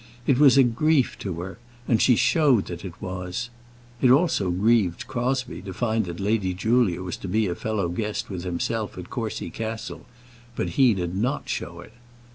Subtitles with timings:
[0.25, 3.51] It was a grief to her, and she showed that it was.
[4.01, 8.27] It also grieved Crosbie to find that Lady Julia was to be a fellow guest
[8.27, 10.07] with himself at Courcy Castle;
[10.55, 11.93] but he did not show it.